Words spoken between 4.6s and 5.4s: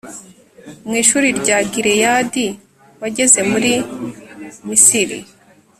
misiri